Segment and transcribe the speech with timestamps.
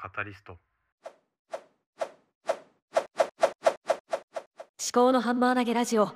[0.00, 0.56] カタリスト。
[4.78, 6.02] 至高のハンマー投げラジオ。
[6.04, 6.12] 思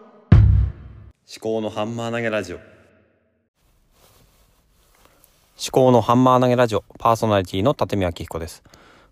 [1.40, 2.58] 考のハンマー投げラジオ。
[2.58, 2.64] 思
[5.72, 6.84] 考のハンマー投げラジオ。
[7.00, 8.62] パーソナリティの立見明彦です。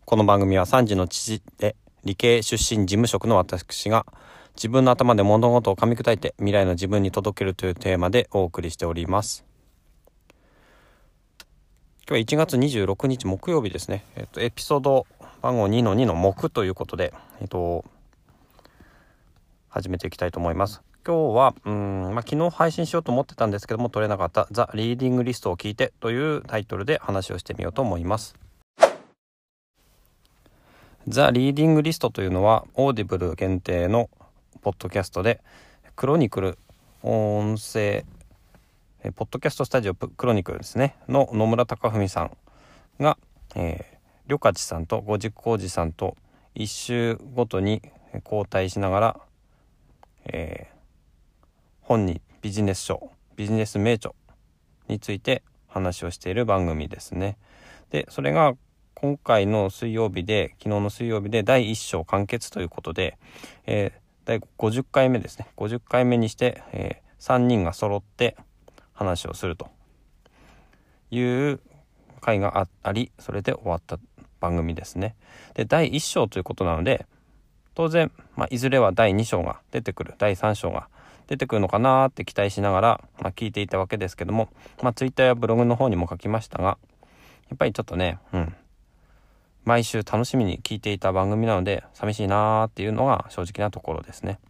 [0.04, 1.74] この番組は3児の父で
[2.04, 4.06] 理系出身事務職の私が
[4.54, 9.49] 自分の頭で物事を噛み砕いて未来の自分に届けるというテーマでお送りしております
[12.10, 15.06] 今日は1月26日木曜日ですね、えっと、エピソード
[15.42, 17.84] 番号2の2の木ということで、えっと、
[19.68, 20.82] 始めていきたいと思います。
[21.06, 28.34] 今日はうん、まあ、昨日配信しようと思ってたんですけども撮れなかった「The Reading List を聞いて」というタイトルで話をしてみようと思います。
[31.06, 34.10] The Reading List というのは Audible 限定の
[34.62, 35.40] ポッドキャストで
[35.94, 36.58] クロニクル
[37.04, 38.04] 音声
[39.02, 42.36] えポッドキャストスタジオクロニクルですねの野村貴文さん
[43.00, 43.16] が、
[43.54, 46.16] えー、りょかちさんと五軸浩二さんと
[46.54, 47.80] 一周ごとに
[48.24, 49.20] 交代しながら、
[50.26, 51.46] えー、
[51.80, 54.12] 本にビジネス書ビジネス名著
[54.88, 57.38] について話をしている番組ですね。
[57.90, 58.54] でそれが
[58.94, 63.16] 今回の水曜日で昨日の水曜日で第1章完結ということで、
[63.66, 68.36] えー、第50回目ですね50回目にして、えー、3人が揃って
[69.00, 69.70] 話をすると
[71.10, 71.60] いう
[72.20, 73.98] 回がありそれで終わった
[74.40, 75.16] 番組ですね。
[75.54, 77.06] で第1章ということなので
[77.74, 80.88] 当然、まあ、いずれは第2章が出てくる第3章が
[81.28, 84.50] 出てくるのかなって期待しながら、まあ、聞いていたわけですけども、
[84.82, 86.76] まあ、Twitter やブログの方にも書きましたが
[87.48, 88.54] やっぱりちょっとね、うん、
[89.64, 94.40] 毎週楽しみに聞いていた番組なので寂しいなーっていうのが正直なところですね。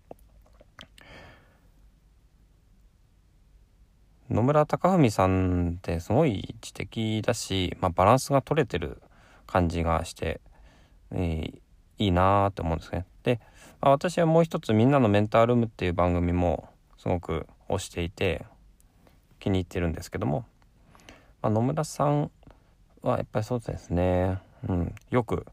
[4.31, 9.03] 野村貴文さんってすごい知的だし、まあ、バランスが取れてる
[9.47, 10.41] 感じがして、
[11.11, 11.61] えー、
[11.99, 13.07] いいなーって思うんですね。
[13.25, 13.41] で、
[13.81, 18.47] まあ、私はもう一つ「みんなのメンタールーム」っていう番組もすごく推していて
[19.41, 20.45] 気に入ってるんですけども、
[21.43, 22.31] まあ、野村さん
[23.03, 24.39] はやっぱりそうですね、
[24.69, 25.45] うん、よく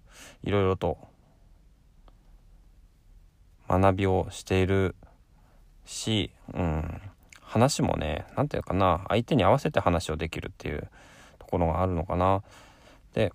[0.43, 0.99] いろいろと
[3.67, 4.95] 学びをしている
[5.85, 7.01] し、うん、
[7.57, 10.87] 話もね何て言うかな相手に合わせて話をできるっていう
[11.39, 12.43] ところがあるのかな。
[13.13, 13.33] で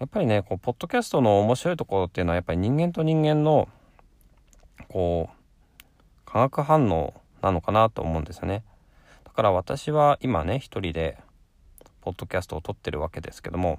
[0.00, 3.68] やっぱりねこうポッドキャストの面白いところっていうのはやっぱり人間と人間の
[4.88, 8.64] こう化学反応なのかなと思うんですよね。
[9.24, 11.18] だから私は今ね一人で
[12.00, 13.78] ポッドキャストを撮ってるわけですけども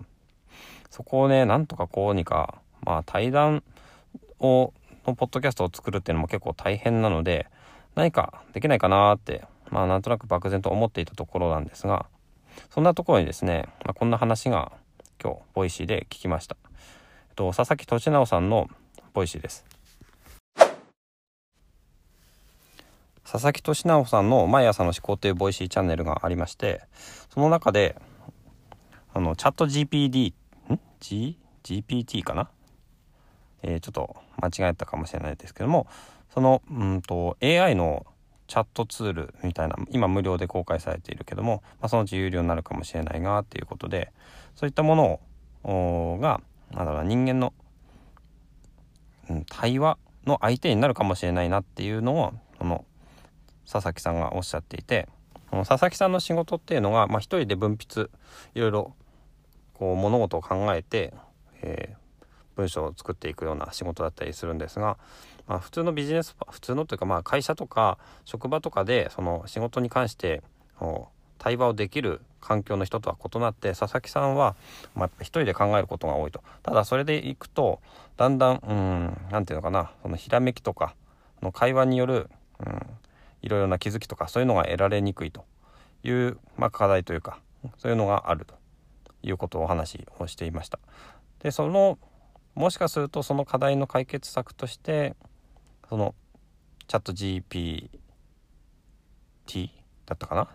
[0.89, 3.63] そこをねなんとかこうにかまあ対談
[4.39, 4.73] を
[5.07, 7.47] のポッドキャストを作るっていうのも結構大変なので
[7.95, 12.05] 何かできないかなってまあなんとなく漠然と思っていたところなんですが
[12.69, 14.71] そんなところにですね、まあ、こんな話が
[15.21, 16.55] 今日 Voicy で聞きました、
[17.29, 18.69] えっと、佐々木俊尚さんの
[19.13, 19.65] Voicy です。
[23.23, 26.83] 佐々木俊尚さんの毎朝の思考という Voicy チャンネルがありまして
[27.33, 27.99] その中で
[29.13, 30.33] あのチャット GPD
[30.71, 32.49] ん？G GPT かな？
[33.63, 35.87] えー、ちょっと間違えたかもしれないですけども
[36.35, 38.05] そのうんと AI の
[38.47, 44.11] チャットツールみたいな今無料で公開されているけども、まあ、そのうち有料になるかもしれないがっていうことで
[44.55, 45.19] そういったもの
[45.63, 46.41] をが
[46.71, 47.53] なんだろう人間の、
[49.29, 52.83] うん、対話の相手になるかもしれないなっていうのをこの
[53.71, 55.07] 佐々木さんがおっしゃっていて
[55.49, 58.09] この佐々木さんの仕事っていうのが、まあ、一人で分筆
[58.55, 58.93] いろいろ
[59.73, 61.13] こう物事を考えて、
[61.61, 62.04] えー、
[62.55, 64.97] 文章を作っていくような仕事だったりするんですが
[65.47, 70.41] まあ、普通のビジネス普通のというかまあ会社とか職場とかでその仕事に関して
[71.37, 74.55] 対話をできる環境の人とは異なって佐々木さんは、
[74.95, 77.79] まあ、やっぱ一人で考えることが多いとただそれでいくと
[78.17, 80.95] だんだんうん何て言うのかなそのひらめきとか
[81.41, 82.29] の会話による、
[82.59, 82.81] うん、
[83.41, 85.45] いろいろな気づきとかそういうのが得られにくいと
[86.03, 87.39] いう、まあ、課題というか
[87.77, 88.55] そういうのがあると
[89.23, 90.79] いうことをお話をしていました。
[91.39, 91.97] でその
[92.55, 95.15] もしかするとその課題の解決策として
[95.89, 96.15] その
[96.87, 97.89] チャット GPT
[100.05, 100.47] だったかな？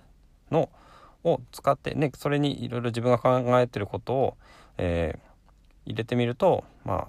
[0.50, 0.70] の
[1.22, 4.36] を使ってねそれにいろいろ自分が考えてることを、
[4.78, 7.08] えー、入れてみるとま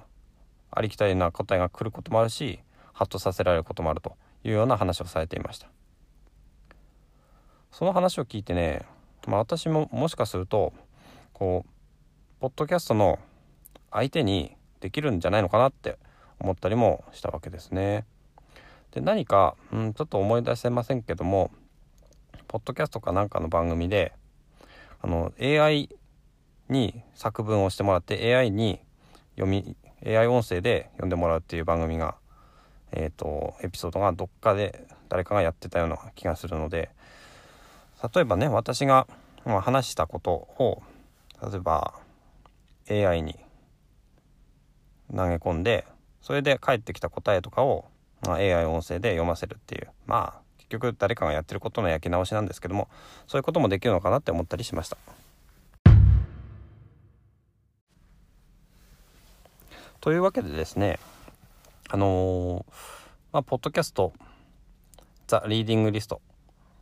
[0.72, 2.60] あありきたりな答えが来ることもあるし
[2.94, 5.68] ハッとさせられることもあるというような話をされていました。
[7.72, 8.82] その話を聞いてね、
[9.28, 10.74] まあ、私ももしかすると
[11.32, 11.70] こう
[12.42, 13.18] ポッドキャストの
[13.92, 15.98] 相手にできるんじゃないのかなって
[16.40, 18.06] 思ったりもしたわけですね。
[18.92, 21.52] で何か、うん、ちょっと思い出せませんけども
[22.48, 24.12] ポッドキャストかなんかの番組で
[25.02, 25.90] あの AI
[26.68, 28.82] に作文をしてもらって AI に
[29.36, 32.16] 読み AI 音声で読んでもらうっていう番組が
[32.92, 36.90] えっ、とエピソードがどっかで誰かがやってたような気がするので
[38.14, 39.08] 例えばね私が
[39.46, 40.82] 話したことを
[41.42, 41.94] 例えば
[42.90, 43.36] AI に
[45.16, 45.86] 投げ込んで
[46.22, 47.86] それで返ってきた答えとかを、
[48.22, 52.88] まあ、AI 音声で読ませるっていうまあ結局誰かがやってることの焼き直しなんですけども
[53.28, 54.98] そういうこともできるのかなって思ったりしました。
[60.00, 60.98] というわけでですね
[61.90, 62.74] あのー、
[63.34, 64.14] まあポッドキャスト
[65.28, 66.22] 「ザ・リーディングリスト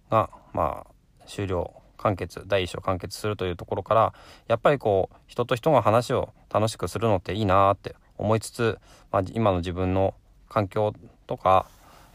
[0.09, 4.13] がまあ終了完結第一章完結するというところから
[4.47, 8.77] やっぱりこう人と人が話を楽しくするのっていいなって思いつつ、
[9.11, 10.13] まあ、今の自分の
[10.49, 10.93] 環境
[11.25, 11.65] とか、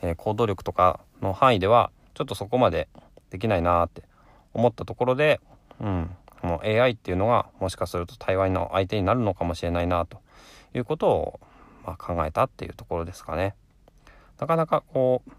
[0.03, 2.89] えー、行動力とかの範囲ではちょっとそこまで
[3.31, 4.03] できないなって
[4.53, 5.41] 思ったところで、
[5.81, 6.11] うん、
[6.41, 10.21] この AI っていうのがもしかすると対話の相手になるのかもしれないなと
[10.75, 11.41] いうことを、
[11.85, 13.55] まあ、考えたっていうところですかね。
[14.39, 15.31] なかなかこう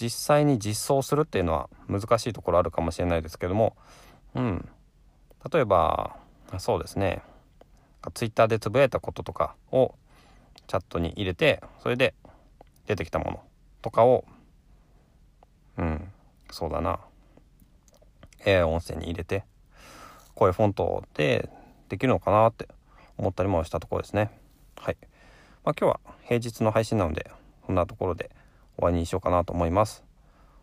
[0.00, 3.76] 実際に実装するっていうのは難しいところあるかもしれないですけども、
[4.34, 4.68] うん、
[5.52, 6.16] 例えば
[6.58, 7.22] そうですね
[8.14, 9.94] ツイッターでつぶやいたこととかを
[10.66, 12.14] チャットに入れてそれで
[12.86, 13.40] 出てきたもの
[13.82, 14.24] とかを
[15.78, 16.12] うん
[16.50, 17.00] そうだな。
[18.46, 19.44] AI 音声に入れて
[20.34, 21.50] こういうフォントで
[21.88, 22.68] できるのかなって
[23.18, 24.30] 思ったりもしたところですね。
[24.76, 24.96] はい、
[25.64, 27.30] まあ、今日は平日の配信なので
[27.62, 28.30] こんなところで
[28.76, 30.04] 終わりにしようかなと思います。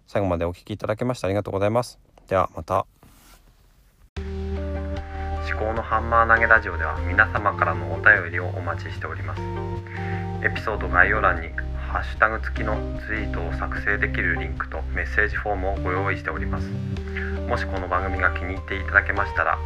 [0.08, 2.00] 最後までお聴きいただきましてありがとうございます。
[2.28, 2.86] ではまた。
[5.54, 9.42] 思考のハンマー投げラジオでは皆様からのお便りをお待ちしております。
[10.44, 11.50] エピソード概要欄に
[11.92, 16.68] ハッシュタグ付きのツイートを作成できるリンクとメッセージフォームをご用意しております。
[17.48, 19.60] もしこの番組が気に入っていただけましたら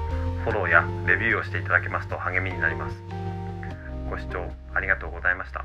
[0.44, 3.02] フォローやレビューをしていただけますと励みになります。
[4.10, 5.64] ご視聴ありがとうございました。